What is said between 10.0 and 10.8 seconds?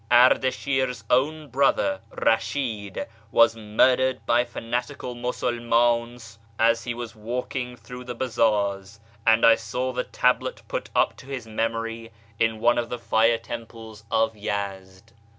tablet